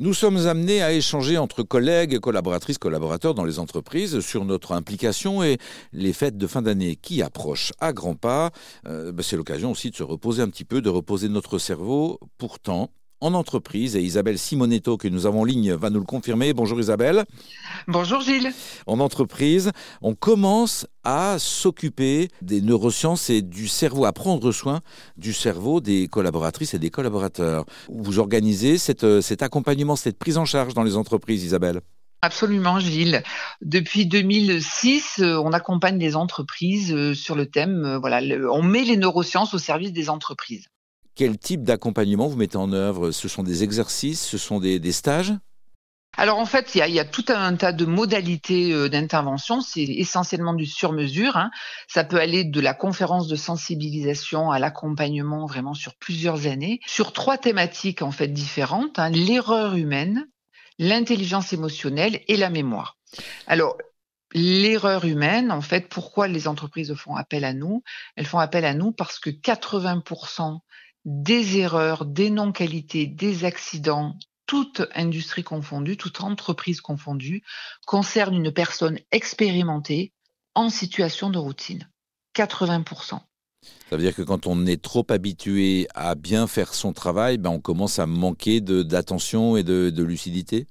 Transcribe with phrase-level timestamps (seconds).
[0.00, 5.42] Nous sommes amenés à échanger entre collègues, collaboratrices, collaborateurs dans les entreprises sur notre implication
[5.42, 5.58] et
[5.92, 8.52] les fêtes de fin d'année qui approchent à grands pas.
[8.86, 12.20] Euh, bah, c'est l'occasion aussi de se reposer un petit peu, de reposer notre cerveau.
[12.38, 13.96] Pourtant, en entreprise.
[13.96, 16.52] Et Isabelle Simonetto, que nous avons en ligne, va nous le confirmer.
[16.52, 17.24] Bonjour Isabelle.
[17.86, 18.52] Bonjour Gilles.
[18.86, 24.80] En entreprise, on commence à s'occuper des neurosciences et du cerveau, à prendre soin
[25.16, 27.64] du cerveau des collaboratrices et des collaborateurs.
[27.88, 31.80] Vous organisez cette, cet accompagnement, cette prise en charge dans les entreprises, Isabelle?
[32.20, 33.22] Absolument, Gilles.
[33.62, 38.82] Depuis 2006, euh, on accompagne les entreprises euh, sur le thème, euh, voilà, on met
[38.82, 40.68] les neurosciences au service des entreprises.
[41.18, 43.10] Quel type d'accompagnement vous mettez en œuvre?
[43.10, 45.32] Ce sont des exercices, ce sont des, stages?
[46.16, 49.60] Alors en fait, il y, a, tout un tas de modalités euh, d'intervention.
[49.60, 51.36] C'est essentiellement du sur-mesure.
[51.36, 51.50] Hein.
[51.88, 57.12] Ça peut aller de la conférence de sensibilisation à l'accompagnement vraiment sur plusieurs années, sur
[57.12, 59.10] trois thématiques en fait différentes hein.
[59.10, 60.28] l'erreur humaine,
[60.78, 62.96] l'intelligence émotionnelle et la mémoire.
[63.48, 63.76] Alors
[64.34, 67.82] l'erreur humaine, en fait, pourquoi les entreprises font appel à nous?
[68.14, 70.60] Elles font appel à nous parce que 80%
[71.08, 74.14] des erreurs, des non-qualités, des accidents,
[74.44, 77.42] toute industrie confondue, toute entreprise confondue,
[77.86, 80.12] concerne une personne expérimentée
[80.54, 81.88] en situation de routine.
[82.36, 83.20] 80%.
[83.88, 87.50] Ça veut dire que quand on est trop habitué à bien faire son travail, ben
[87.50, 90.66] on commence à manquer d'attention et de lucidité?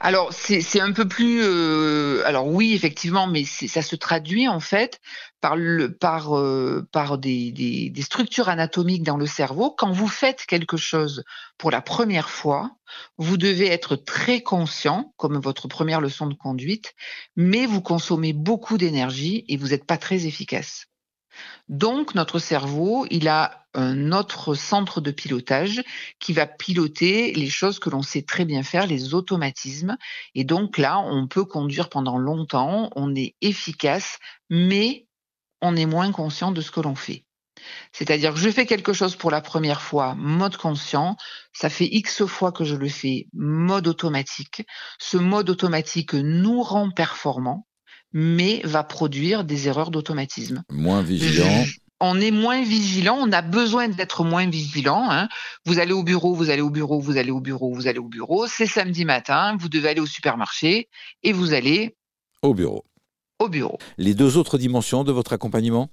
[0.00, 5.00] Alors c'est un peu plus euh, alors oui effectivement mais ça se traduit en fait
[5.40, 9.70] par euh, des, structures anatomiques dans le cerveau.
[9.70, 11.24] Quand vous faites quelque chose
[11.56, 12.72] pour la première fois
[13.18, 16.94] vous devez être très conscient comme votre première leçon de conduite
[17.36, 20.89] mais vous consommez beaucoup d'énergie et vous n'êtes pas très efficace
[21.68, 25.82] donc, notre cerveau, il a un autre centre de pilotage
[26.18, 29.96] qui va piloter les choses que l'on sait très bien faire, les automatismes.
[30.34, 34.18] Et donc là, on peut conduire pendant longtemps, on est efficace,
[34.48, 35.06] mais
[35.60, 37.24] on est moins conscient de ce que l'on fait.
[37.92, 41.16] C'est-à-dire que je fais quelque chose pour la première fois, mode conscient,
[41.52, 44.64] ça fait X fois que je le fais, mode automatique.
[44.98, 47.66] Ce mode automatique nous rend performants
[48.12, 50.62] mais va produire des erreurs d'automatisme.
[50.70, 51.64] Moins vigilant.
[52.02, 55.10] On est moins vigilant, on a besoin d'être moins vigilant.
[55.10, 55.28] Hein.
[55.66, 58.08] Vous allez au bureau, vous allez au bureau, vous allez au bureau, vous allez au
[58.08, 58.46] bureau.
[58.46, 60.88] C'est samedi matin, vous devez aller au supermarché
[61.22, 61.94] et vous allez
[62.42, 62.84] au bureau.
[63.38, 63.78] Au bureau.
[63.98, 65.90] Les deux autres dimensions de votre accompagnement?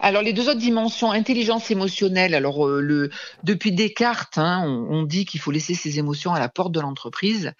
[0.00, 2.34] Alors les deux autres dimensions, intelligence émotionnelle.
[2.34, 3.10] Alors euh, le,
[3.42, 7.52] depuis Descartes, hein, on, dit qu'il faut laisser ses émotions à la porte de l'entreprise.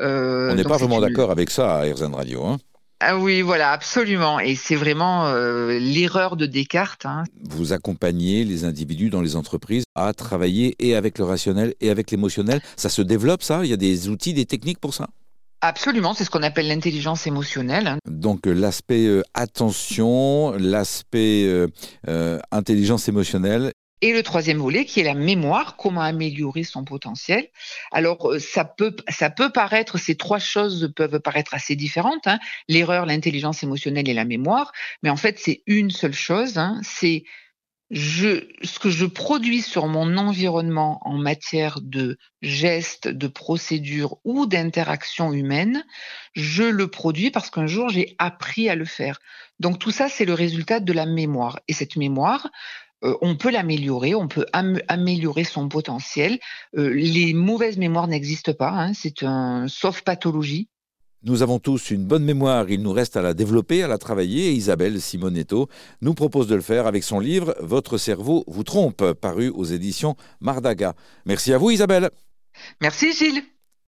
[0.00, 2.44] Euh, on n'est pas vraiment d'accord avec ça à RZN Radio.
[2.44, 2.58] Hein
[3.06, 4.40] ah oui, voilà, absolument.
[4.40, 7.04] Et c'est vraiment euh, l'erreur de Descartes.
[7.04, 7.24] Hein.
[7.42, 12.10] Vous accompagnez les individus dans les entreprises à travailler et avec le rationnel et avec
[12.10, 12.62] l'émotionnel.
[12.76, 13.60] Ça se développe, ça?
[13.62, 15.08] Il y a des outils, des techniques pour ça?
[15.60, 17.88] Absolument, c'est ce qu'on appelle l'intelligence émotionnelle.
[17.88, 17.98] Hein.
[18.08, 21.46] Donc euh, l'aspect euh, attention, l'aspect
[22.52, 23.72] intelligence émotionnelle
[24.04, 27.48] et le troisième volet qui est la mémoire, comment améliorer son potentiel.
[27.90, 32.38] Alors euh, ça peut ça peut paraître ces trois choses peuvent paraître assez différentes, hein.
[32.68, 34.72] l'erreur, l'intelligence émotionnelle et la mémoire,
[35.02, 36.80] mais en fait c'est une seule chose, hein.
[36.82, 37.24] c'est
[37.90, 45.32] ce que je produis sur mon environnement en matière de gestes, de procédures ou d'interaction
[45.32, 45.84] humaine,
[46.34, 49.18] je le produis parce qu'un jour j'ai appris à le faire.
[49.60, 51.60] Donc tout ça, c'est le résultat de la mémoire.
[51.68, 52.50] Et cette mémoire,
[53.02, 56.38] euh, on peut l'améliorer, on peut améliorer son potentiel.
[56.76, 60.68] Euh, les mauvaises mémoires n'existent pas, hein, c'est un sauf pathologie.
[61.22, 64.48] Nous avons tous une bonne mémoire, il nous reste à la développer, à la travailler,
[64.48, 65.68] et Isabelle Simonetto
[66.02, 70.16] nous propose de le faire avec son livre Votre cerveau vous trompe, paru aux éditions
[70.40, 70.94] Mardaga.
[71.24, 72.10] Merci à vous Isabelle.
[72.80, 73.42] Merci Gilles.